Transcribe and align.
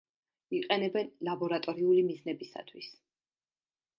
იყენებენ 0.59 1.11
ლაბორატორიული 1.27 2.05
მიზნებისათვის. 2.07 2.91